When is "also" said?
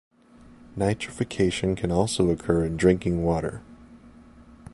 1.91-2.31